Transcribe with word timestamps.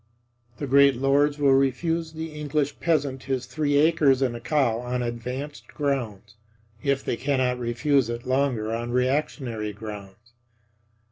The 0.57 0.65
great 0.65 0.95
lords 0.95 1.37
will 1.37 1.53
refuse 1.53 2.11
the 2.13 2.33
English 2.33 2.79
peasant 2.79 3.25
his 3.25 3.45
three 3.45 3.77
acres 3.77 4.23
and 4.23 4.35
a 4.35 4.39
cow 4.39 4.79
on 4.79 5.03
advanced 5.03 5.67
grounds, 5.67 6.33
if 6.81 7.05
they 7.05 7.15
cannot 7.15 7.59
refuse 7.59 8.09
it 8.09 8.25
longer 8.25 8.73
on 8.73 8.89
reactionary 8.89 9.73
grounds. 9.73 10.33